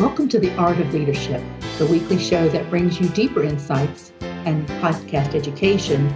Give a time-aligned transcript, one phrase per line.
[0.00, 1.42] Welcome to The Art of Leadership,
[1.76, 6.08] the weekly show that brings you deeper insights and podcast education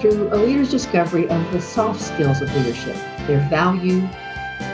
[0.00, 2.96] through a leader's discovery of the soft skills of leadership,
[3.28, 4.00] their value,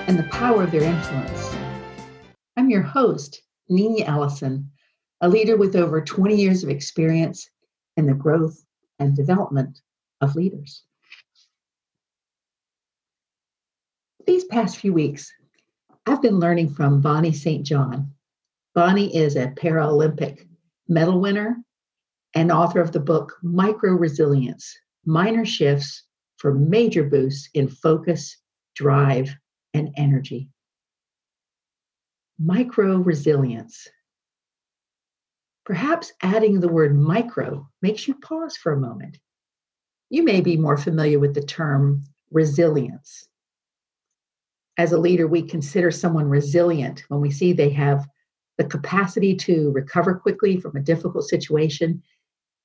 [0.07, 1.55] and the power of their influence.
[2.57, 4.71] I'm your host, Nina Allison,
[5.21, 7.51] a leader with over 20 years of experience
[7.99, 8.65] in the growth
[8.99, 9.83] and development
[10.23, 10.83] of leaders.
[14.27, 15.31] These past few weeks,
[16.07, 17.63] I've been learning from Bonnie St.
[17.63, 18.13] John.
[18.77, 20.47] Bonnie is a Paralympic
[20.87, 21.57] medal winner
[22.35, 24.77] and author of the book Micro Resilience
[25.07, 26.05] Minor Shifts
[26.37, 28.37] for Major Boosts in Focus,
[28.75, 29.35] Drive,
[29.73, 30.51] and Energy.
[32.39, 33.89] Micro resilience.
[35.65, 39.19] Perhaps adding the word micro makes you pause for a moment.
[40.11, 43.27] You may be more familiar with the term resilience
[44.79, 48.07] as a leader, we consider someone resilient when we see they have
[48.59, 52.03] the capacity to recover quickly from a difficult situation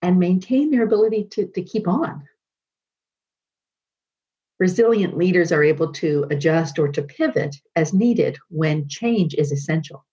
[0.02, 2.28] and maintain their ability to, to keep on.
[4.60, 10.06] Resilient leaders are able to adjust or to pivot as needed when change is essential.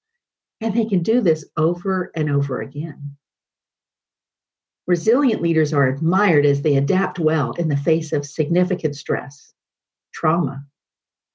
[0.61, 3.17] And they can do this over and over again.
[4.87, 9.53] Resilient leaders are admired as they adapt well in the face of significant stress,
[10.13, 10.65] trauma,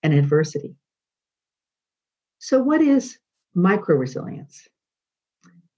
[0.02, 0.75] and adversity.
[2.39, 3.19] So, what is
[3.53, 4.67] micro resilience?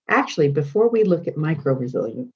[0.07, 2.35] Actually, before we look at micro resilience,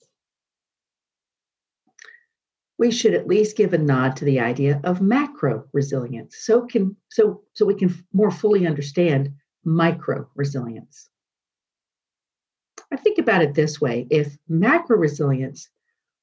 [2.78, 6.96] we should at least give a nod to the idea of macro resilience so can
[7.10, 9.34] so so we can more fully understand
[9.66, 11.10] micro resilience
[12.92, 14.08] i think about it this way.
[14.10, 15.70] If macro resilience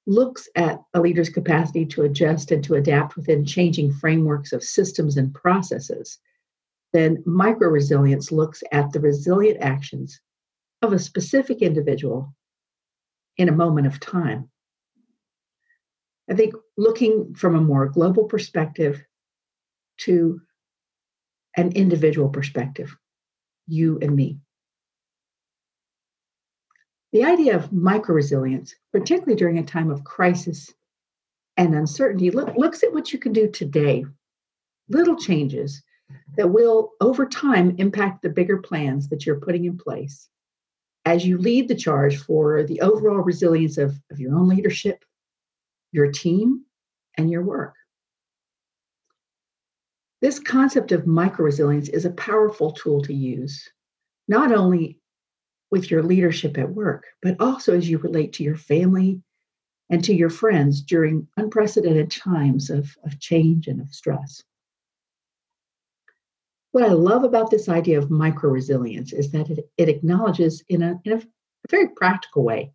[0.06, 5.16] looks at a leader's capacity to adjust and to adapt within changing frameworks of systems
[5.16, 6.18] and processes,
[6.92, 10.20] then micro resilience looks at the resilient actions
[10.82, 12.34] of a specific individual
[13.36, 14.50] in a moment of time.
[16.30, 19.02] I think looking from a more global perspective
[19.98, 20.40] to
[21.56, 22.94] an individual perspective,
[23.66, 24.38] you and me.
[27.12, 30.72] The idea of micro resilience, particularly during a time of crisis
[31.56, 34.04] and uncertainty, look, looks at what you can do today.
[34.88, 35.82] Little changes
[36.36, 40.28] that will, over time, impact the bigger plans that you're putting in place
[41.04, 45.04] as you lead the charge for the overall resilience of, of your own leadership,
[45.92, 46.64] your team,
[47.16, 47.74] and your work.
[50.20, 53.68] This concept of micro resilience is a powerful tool to use,
[54.26, 54.98] not only
[55.70, 59.22] with your leadership at work, but also as you relate to your family
[59.90, 64.42] and to your friends during unprecedented times of, of change and of stress.
[66.72, 70.82] What I love about this idea of micro resilience is that it, it acknowledges in,
[70.82, 71.22] a, in a
[71.70, 72.72] very practical way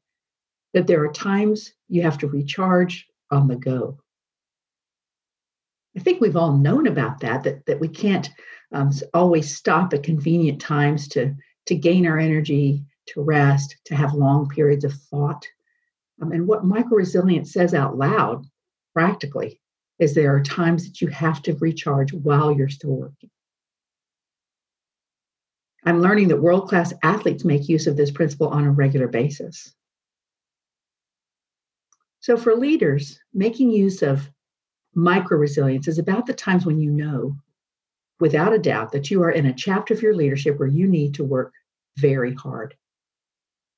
[0.73, 3.99] that there are times you have to recharge on the go.
[5.95, 8.29] I think we've all known about that, that, that we can't
[8.71, 11.35] um, always stop at convenient times to,
[11.65, 15.45] to gain our energy, to rest, to have long periods of thought.
[16.21, 18.45] Um, and what micro resilience says out loud,
[18.93, 19.59] practically,
[19.99, 23.29] is there are times that you have to recharge while you're still working.
[25.83, 29.73] I'm learning that world class athletes make use of this principle on a regular basis.
[32.19, 34.29] So, for leaders, making use of
[34.93, 37.35] micro resilience is about the times when you know,
[38.19, 41.15] without a doubt, that you are in a chapter of your leadership where you need
[41.15, 41.51] to work
[41.97, 42.75] very hard.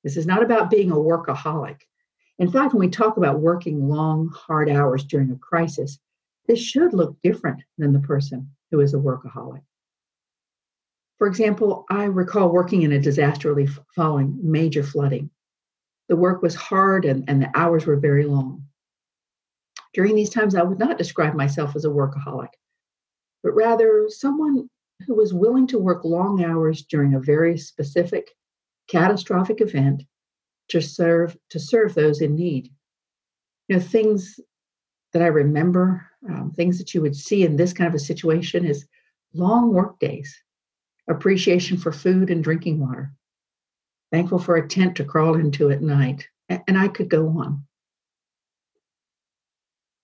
[0.03, 1.77] This is not about being a workaholic.
[2.39, 5.99] In fact, when we talk about working long, hard hours during a crisis,
[6.47, 9.61] this should look different than the person who is a workaholic.
[11.17, 15.29] For example, I recall working in a disaster relief following major flooding.
[16.09, 18.65] The work was hard and, and the hours were very long.
[19.93, 22.49] During these times, I would not describe myself as a workaholic,
[23.43, 24.69] but rather someone
[25.05, 28.29] who was willing to work long hours during a very specific
[28.87, 30.03] catastrophic event
[30.69, 32.69] to serve to serve those in need.
[33.67, 34.39] You know, things
[35.13, 38.65] that I remember, um, things that you would see in this kind of a situation
[38.65, 38.87] is
[39.33, 40.42] long work days,
[41.07, 43.11] appreciation for food and drinking water,
[44.11, 47.65] thankful for a tent to crawl into at night, and I could go on.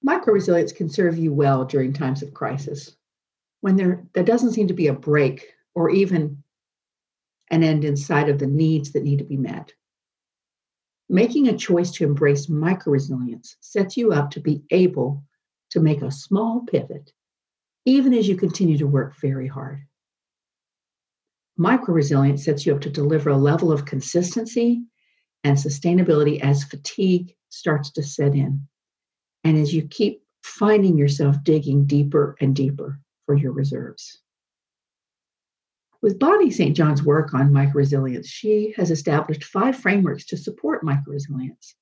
[0.01, 2.95] Micro resilience can serve you well during times of crisis
[3.61, 6.43] when there, there doesn't seem to be a break or even
[7.51, 9.73] an end in sight of the needs that need to be met.
[11.09, 15.23] Making a choice to embrace micro resilience sets you up to be able
[15.71, 17.11] to make a small pivot,
[17.85, 19.81] even as you continue to work very hard.
[21.59, 24.81] Micro resilience sets you up to deliver a level of consistency
[25.43, 28.65] and sustainability as fatigue starts to set in.
[29.43, 34.19] And as you keep finding yourself digging deeper and deeper for your reserves.
[36.01, 36.75] With Bonnie St.
[36.75, 41.73] John's work on microresilience, she has established five frameworks to support microresilience.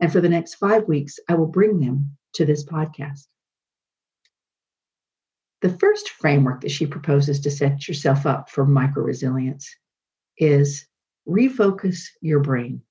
[0.00, 3.26] And for the next five weeks, I will bring them to this podcast.
[5.60, 9.74] The first framework that she proposes to set yourself up for micro resilience
[10.36, 10.86] is
[11.28, 12.82] refocus your brain.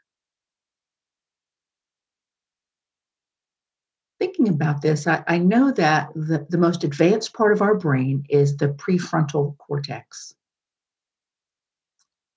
[4.19, 8.25] Thinking about this, I, I know that the, the most advanced part of our brain
[8.31, 10.35] is the prefrontal cortex.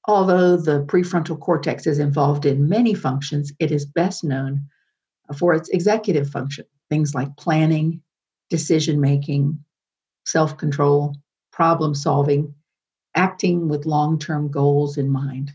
[0.09, 4.67] Although the prefrontal cortex is involved in many functions, it is best known
[5.37, 8.01] for its executive function, things like planning,
[8.49, 9.63] decision making,
[10.25, 11.15] self control,
[11.51, 12.53] problem solving,
[13.15, 15.51] acting with long term goals in mind.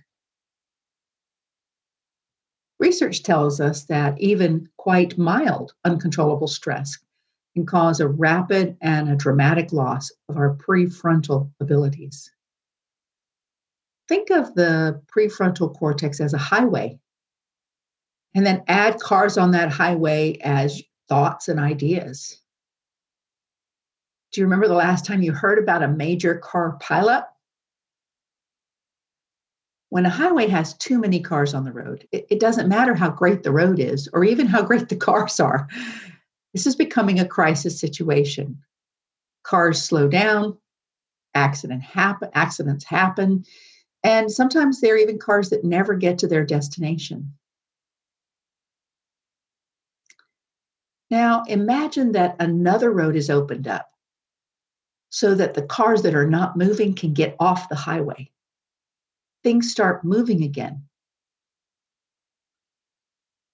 [2.78, 6.96] Research tells us that even quite mild uncontrollable stress
[7.54, 12.30] can cause a rapid and a dramatic loss of our prefrontal abilities.
[14.06, 16.98] Think of the prefrontal cortex as a highway
[18.34, 22.40] and then add cars on that highway as thoughts and ideas.
[24.32, 27.26] Do you remember the last time you heard about a major car pileup?
[29.90, 33.08] When a highway has too many cars on the road, it, it doesn't matter how
[33.08, 35.66] great the road is or even how great the cars are.
[36.52, 38.62] This is becoming a crisis situation.
[39.44, 40.58] Cars slow down,
[41.34, 43.44] accident happen, accidents happen,
[44.04, 47.32] and sometimes there are even cars that never get to their destination.
[51.10, 53.90] Now imagine that another road is opened up
[55.10, 58.30] so that the cars that are not moving can get off the highway.
[59.42, 60.84] Things start moving again.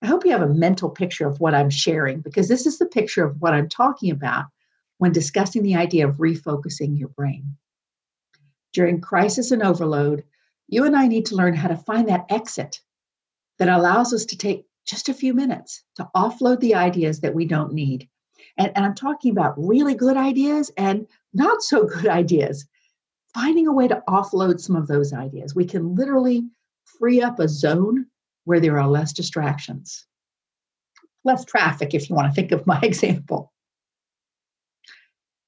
[0.02, 2.86] I hope you have a mental picture of what I'm sharing because this is the
[2.86, 4.46] picture of what I'm talking about
[4.98, 7.56] when discussing the idea of refocusing your brain.
[8.72, 10.24] During crisis and overload,
[10.68, 12.80] you and I need to learn how to find that exit
[13.58, 17.44] that allows us to take just a few minutes to offload the ideas that we
[17.44, 18.08] don't need.
[18.58, 22.66] And, and I'm talking about really good ideas and not so good ideas.
[23.32, 25.54] Finding a way to offload some of those ideas.
[25.54, 26.44] We can literally
[26.84, 28.06] free up a zone
[28.44, 30.06] where there are less distractions,
[31.24, 33.52] less traffic, if you want to think of my example.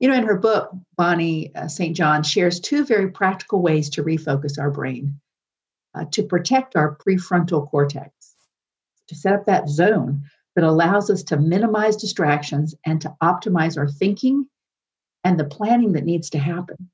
[0.01, 1.97] You know, in her book, Bonnie uh, St.
[1.97, 5.21] John shares two very practical ways to refocus our brain
[5.95, 8.11] uh, to protect our prefrontal cortex
[9.09, 10.23] to set up that zone
[10.55, 14.47] that allows us to minimize distractions and to optimize our thinking
[15.23, 16.91] and the planning that needs to happen.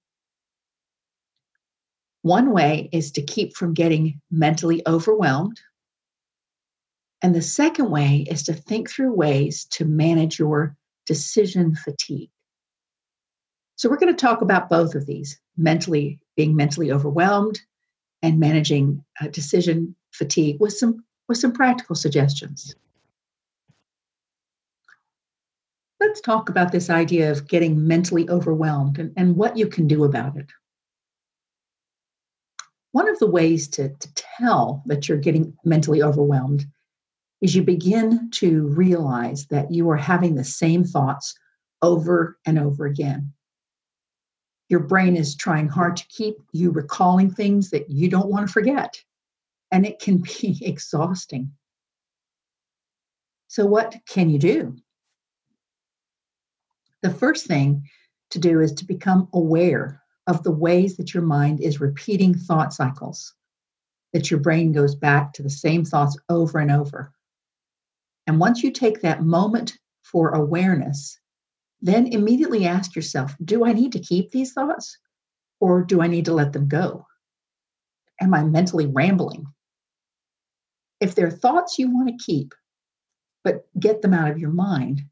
[2.23, 5.61] One way is to keep from getting mentally overwhelmed.
[7.21, 10.77] And the second way is to think through ways to manage your
[11.07, 12.31] decision fatigue.
[13.77, 17.61] So, we're going to talk about both of these mentally, being mentally overwhelmed
[18.23, 22.75] and managing uh, decision fatigue with some with some practical suggestions.
[25.99, 30.05] Let's talk about this idea of getting mentally overwhelmed and, and what you can do
[30.05, 30.51] about it.
[32.91, 36.67] One of the ways to, to tell that you're getting mentally overwhelmed
[37.41, 41.35] is you begin to realize that you are having the same thoughts
[41.81, 43.33] over and over again.
[44.69, 48.53] Your brain is trying hard to keep you recalling things that you don't want to
[48.53, 49.03] forget
[49.73, 51.51] and it can be exhausting.
[53.49, 54.77] So, what can you do?
[57.03, 57.89] The first thing
[58.31, 62.73] to do is to become aware of the ways that your mind is repeating thought
[62.73, 63.35] cycles,
[64.13, 67.13] that your brain goes back to the same thoughts over and over.
[68.29, 71.19] And once you take that moment for awareness,
[71.81, 74.97] then immediately ask yourself Do I need to keep these thoughts
[75.61, 77.05] or do I need to let them go?
[78.21, 79.47] Am I mentally rambling?
[81.03, 82.55] If they're thoughts you want to keep,
[83.43, 85.03] but get them out of your mind,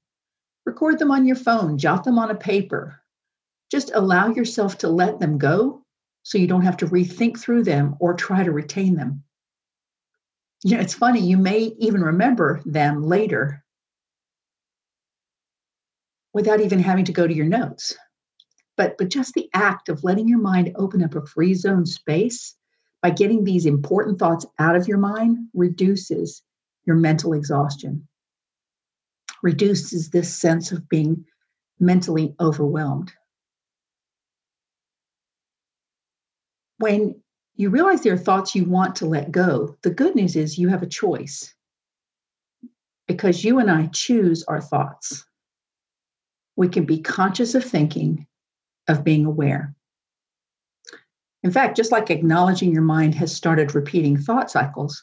[0.64, 3.02] record them on your phone, jot them on a paper.
[3.72, 5.84] Just allow yourself to let them go
[6.22, 9.24] so you don't have to rethink through them or try to retain them.
[10.62, 13.64] You know, it's funny, you may even remember them later
[16.32, 17.96] without even having to go to your notes.
[18.76, 22.54] But, but just the act of letting your mind open up a free zone space
[23.02, 26.42] by getting these important thoughts out of your mind reduces
[26.86, 28.06] your mental exhaustion,
[29.42, 31.24] reduces this sense of being
[31.78, 33.12] mentally overwhelmed.
[36.78, 37.20] When
[37.56, 40.68] you realize there are thoughts you want to let go, the good news is you
[40.68, 41.54] have a choice
[43.06, 45.24] because you and I choose our thoughts
[46.60, 48.26] we can be conscious of thinking,
[48.86, 49.74] of being aware.
[51.42, 55.02] In fact, just like acknowledging your mind has started repeating thought cycles,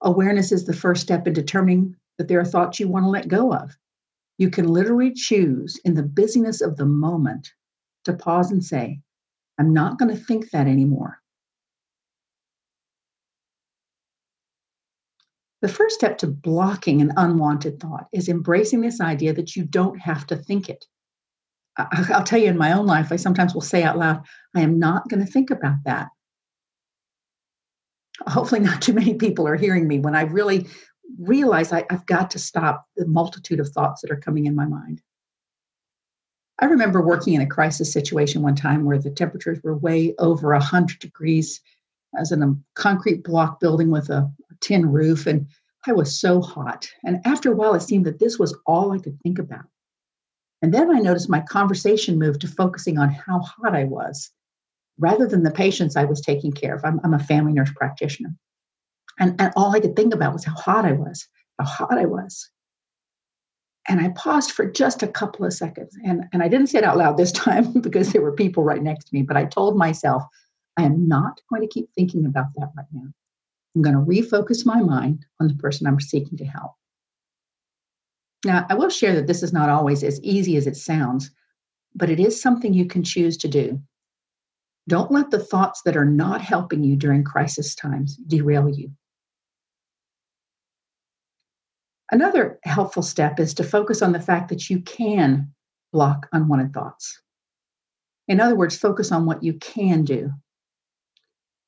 [0.00, 3.28] awareness is the first step in determining that there are thoughts you want to let
[3.28, 3.76] go of.
[4.38, 7.52] You can literally choose in the busyness of the moment
[8.04, 9.00] to pause and say,
[9.58, 11.20] I'm not going to think that anymore.
[15.62, 19.98] The first step to blocking an unwanted thought is embracing this idea that you don't
[19.98, 20.86] have to think it.
[21.76, 24.22] I'll tell you in my own life, I sometimes will say out loud,
[24.54, 26.08] I am not going to think about that.
[28.26, 30.66] Hopefully, not too many people are hearing me when I really
[31.18, 34.64] realize I, have got to stop the multitude of thoughts that are coming in my
[34.64, 35.02] mind.
[36.58, 40.52] I remember working in a crisis situation one time where the temperatures were way over
[40.52, 41.60] 100 degrees.
[42.16, 44.30] I was in a concrete block building with a
[44.60, 45.46] tin roof, and
[45.86, 46.88] I was so hot.
[47.04, 49.66] And after a while, it seemed that this was all I could think about.
[50.62, 54.30] And then I noticed my conversation moved to focusing on how hot I was
[54.98, 56.84] rather than the patients I was taking care of.
[56.84, 58.34] I'm, I'm a family nurse practitioner.
[59.18, 61.26] And, and all I could think about was how hot I was,
[61.58, 62.50] how hot I was.
[63.88, 65.96] And I paused for just a couple of seconds.
[66.04, 68.82] And, and I didn't say it out loud this time because there were people right
[68.82, 70.22] next to me, but I told myself,
[70.76, 73.08] I am not going to keep thinking about that right now.
[73.74, 76.72] I'm going to refocus my mind on the person I'm seeking to help.
[78.44, 81.30] Now, I will share that this is not always as easy as it sounds,
[81.94, 83.80] but it is something you can choose to do.
[84.88, 88.92] Don't let the thoughts that are not helping you during crisis times derail you.
[92.12, 95.52] Another helpful step is to focus on the fact that you can
[95.92, 97.20] block unwanted thoughts.
[98.28, 100.32] In other words, focus on what you can do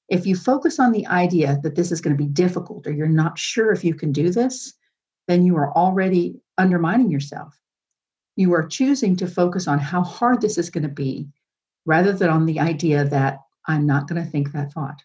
[0.08, 3.06] if you focus on the idea that this is going to be difficult or you're
[3.06, 4.74] not sure if you can do this,
[5.28, 7.56] then you are already undermining yourself.
[8.34, 11.28] You are choosing to focus on how hard this is going to be
[11.86, 15.02] rather than on the idea that I'm not going to think that thought.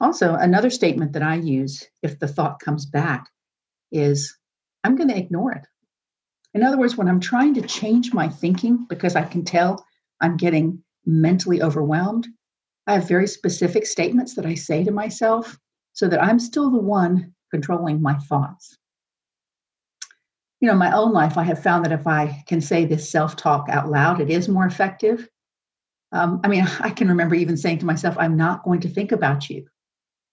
[0.00, 3.28] Also, another statement that I use if the thought comes back
[3.92, 4.36] is
[4.82, 5.66] I'm going to ignore it.
[6.54, 9.84] In other words, when I'm trying to change my thinking because I can tell
[10.20, 12.26] I'm getting mentally overwhelmed,
[12.86, 15.56] I have very specific statements that I say to myself
[16.00, 18.74] so that I'm still the one controlling my thoughts.
[20.58, 23.36] You know, my own life, I have found that if I can say this self
[23.36, 25.28] talk out loud, it is more effective.
[26.10, 29.12] Um, I mean, I can remember even saying to myself, I'm not going to think
[29.12, 29.66] about you.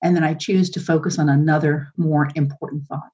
[0.01, 3.11] And then I choose to focus on another more important thought.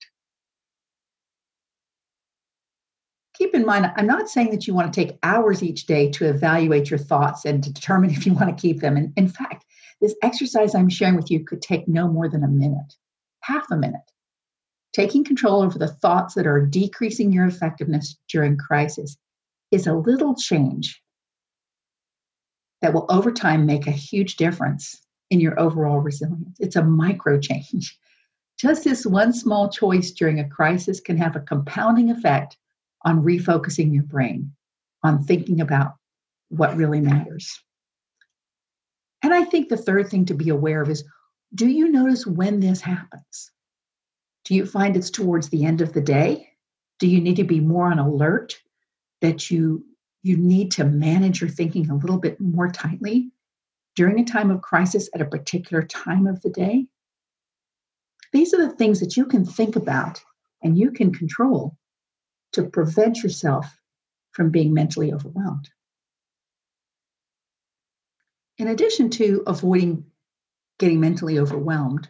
[3.33, 6.29] Keep in mind, I'm not saying that you want to take hours each day to
[6.29, 8.97] evaluate your thoughts and to determine if you want to keep them.
[8.97, 9.65] And in fact,
[10.01, 12.93] this exercise I'm sharing with you could take no more than a minute,
[13.41, 14.01] half a minute.
[14.93, 19.17] Taking control over the thoughts that are decreasing your effectiveness during crisis
[19.71, 21.01] is a little change
[22.81, 26.57] that will over time make a huge difference in your overall resilience.
[26.59, 27.97] It's a micro change.
[28.59, 32.57] Just this one small choice during a crisis can have a compounding effect
[33.03, 34.51] on refocusing your brain,
[35.03, 35.95] on thinking about
[36.49, 37.59] what really matters.
[39.23, 41.03] And I think the third thing to be aware of is
[41.55, 43.51] do you notice when this happens?
[44.45, 46.49] Do you find it's towards the end of the day?
[46.99, 48.57] Do you need to be more on alert
[49.21, 49.85] that you
[50.23, 53.29] you need to manage your thinking a little bit more tightly
[53.95, 56.87] during a time of crisis at a particular time of the day?
[58.31, 60.21] These are the things that you can think about
[60.63, 61.77] and you can control
[62.53, 63.65] to prevent yourself
[64.31, 65.69] from being mentally overwhelmed.
[68.57, 70.05] In addition to avoiding
[70.79, 72.09] getting mentally overwhelmed,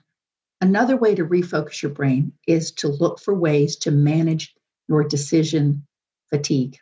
[0.61, 4.53] another way to refocus your brain is to look for ways to manage
[4.87, 5.85] your decision
[6.29, 6.77] fatigue.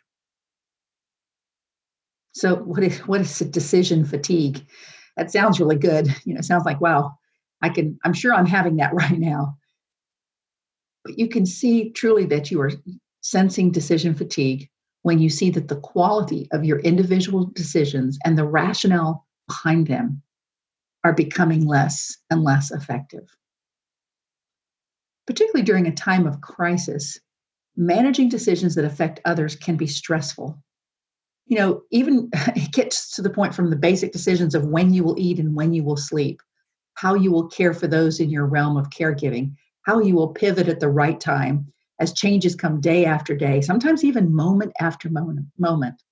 [2.32, 4.66] So, what is what is decision fatigue?
[5.16, 6.08] That sounds really good.
[6.24, 7.18] You know, sounds like wow,
[7.60, 7.98] I can.
[8.04, 9.58] I'm sure I'm having that right now.
[11.04, 12.70] But you can see truly that you are
[13.22, 14.68] sensing decision fatigue
[15.02, 20.22] when you see that the quality of your individual decisions and the rationale behind them
[21.04, 23.28] are becoming less and less effective.
[25.26, 27.18] Particularly during a time of crisis,
[27.76, 30.60] managing decisions that affect others can be stressful.
[31.46, 35.02] You know, even it gets to the point from the basic decisions of when you
[35.02, 36.40] will eat and when you will sleep,
[36.94, 40.68] how you will care for those in your realm of caregiving, how you will pivot
[40.68, 41.72] at the right time
[42.02, 46.02] as changes come day after day, sometimes even moment after moment.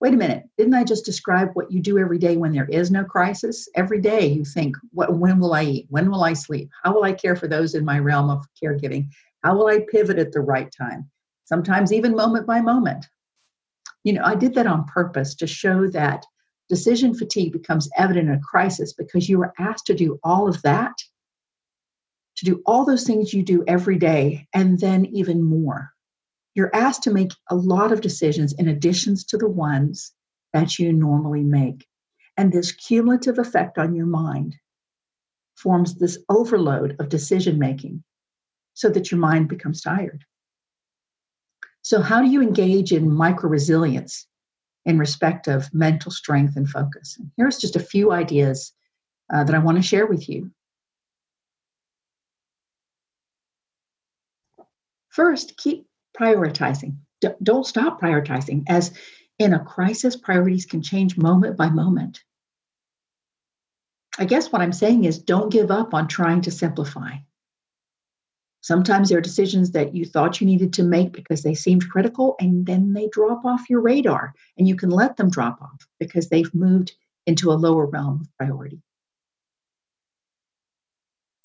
[0.00, 2.92] Wait a minute, didn't I just describe what you do every day when there is
[2.92, 3.68] no crisis?
[3.74, 5.86] Every day you think, what, when will I eat?
[5.90, 6.70] When will I sleep?
[6.84, 9.08] How will I care for those in my realm of caregiving?
[9.42, 11.10] How will I pivot at the right time?
[11.46, 13.08] Sometimes even moment by moment.
[14.04, 16.24] You know, I did that on purpose to show that
[16.68, 20.62] decision fatigue becomes evident in a crisis because you were asked to do all of
[20.62, 20.94] that
[22.36, 25.90] to do all those things you do every day and then even more.
[26.54, 30.12] You're asked to make a lot of decisions in additions to the ones
[30.52, 31.86] that you normally make.
[32.36, 34.56] And this cumulative effect on your mind
[35.54, 38.02] forms this overload of decision making
[38.74, 40.24] so that your mind becomes tired.
[41.82, 44.26] So, how do you engage in micro resilience
[44.84, 47.16] in respect of mental strength and focus?
[47.18, 48.72] And here's just a few ideas
[49.32, 50.50] uh, that I want to share with you.
[55.16, 56.98] First, keep prioritizing.
[57.22, 58.92] D- don't stop prioritizing, as
[59.38, 62.22] in a crisis, priorities can change moment by moment.
[64.18, 67.12] I guess what I'm saying is don't give up on trying to simplify.
[68.60, 72.36] Sometimes there are decisions that you thought you needed to make because they seemed critical,
[72.38, 76.28] and then they drop off your radar, and you can let them drop off because
[76.28, 76.92] they've moved
[77.26, 78.82] into a lower realm of priority.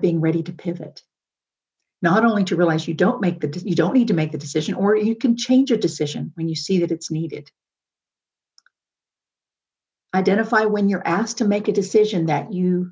[0.01, 1.03] Being ready to pivot
[2.01, 4.73] not only to realize you don't make the you don't need to make the decision
[4.73, 7.49] or you can change a decision when you see that it's needed.
[10.13, 12.91] Identify when you're asked to make a decision that you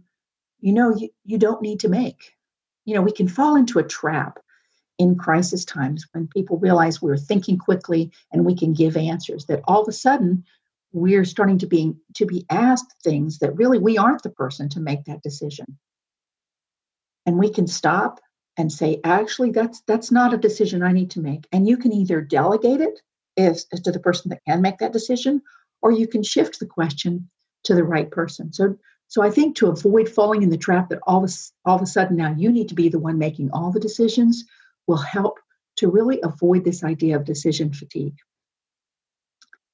[0.60, 2.34] you know you, you don't need to make.
[2.86, 4.40] You know we can fall into a trap
[5.00, 9.62] in crisis times when people realize we're thinking quickly and we can give answers that
[9.64, 10.44] all of a sudden
[10.92, 14.80] we're starting to be to be asked things that really we aren't the person to
[14.80, 15.78] make that decision.
[17.26, 18.20] And we can stop
[18.60, 21.48] and say, actually, that's that's not a decision I need to make.
[21.54, 23.02] And you can either delegate it
[23.38, 25.42] as, as to the person that can make that decision,
[25.82, 27.30] or you can shift the question
[27.64, 28.52] to the right person.
[28.52, 31.34] So so I think to avoid falling in the trap that all of,
[31.66, 34.44] all of a sudden now you need to be the one making all the decisions
[34.88, 35.40] will help
[35.78, 38.18] to really avoid this idea of decision fatigue.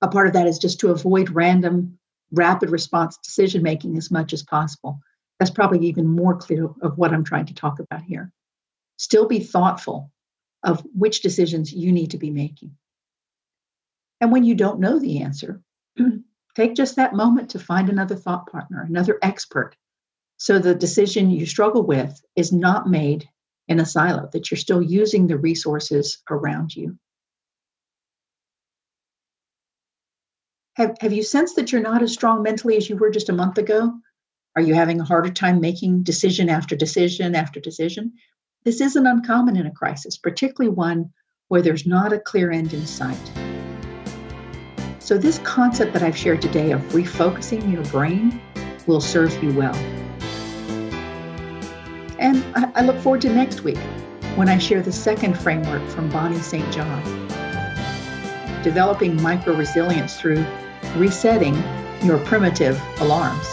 [0.03, 1.97] A part of that is just to avoid random,
[2.31, 4.99] rapid response decision making as much as possible.
[5.39, 8.31] That's probably even more clear of what I'm trying to talk about here.
[8.97, 10.11] Still be thoughtful
[10.63, 12.75] of which decisions you need to be making.
[14.21, 15.61] And when you don't know the answer,
[16.55, 19.75] take just that moment to find another thought partner, another expert,
[20.37, 23.29] so the decision you struggle with is not made
[23.67, 26.97] in a silo, that you're still using the resources around you.
[30.75, 33.33] Have, have you sensed that you're not as strong mentally as you were just a
[33.33, 33.93] month ago?
[34.55, 38.13] Are you having a harder time making decision after decision after decision?
[38.65, 41.13] This isn't uncommon in a crisis, particularly one
[41.49, 43.31] where there's not a clear end in sight.
[44.97, 48.41] So, this concept that I've shared today of refocusing your brain
[48.87, 49.75] will serve you well.
[52.17, 53.77] And I, look forward to next week
[54.33, 56.69] when I share the second framework from Bonnie St.
[56.73, 57.03] John
[58.63, 60.43] developing micro resilience through
[60.95, 61.53] resetting
[62.01, 63.45] your primitive alarms.